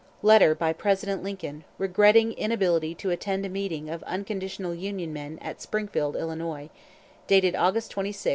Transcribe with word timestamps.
(Letter 0.23 0.55
by 0.55 0.73
President 0.73 1.21
Lincoln, 1.21 1.63
regretting 1.77 2.33
inability 2.33 2.95
to 2.95 3.11
attend 3.11 3.45
a 3.45 3.49
meeting 3.49 3.87
of 3.87 4.01
unconditional 4.05 4.73
Union 4.73 5.13
men 5.13 5.37
at 5.43 5.61
Springfield, 5.61 6.15
Illinois; 6.15 6.71
dated 7.27 7.53
August 7.53 7.91
26, 7.91 7.97
1863, 7.97 8.11
to 8.11 8.23
J. 8.23 8.29